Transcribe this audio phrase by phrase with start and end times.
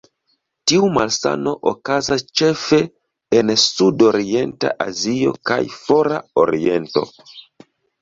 [0.69, 2.81] Tiu malsano okazas ĉefe
[3.41, 7.09] en Sudorienta Azio kaj Fora Oriento.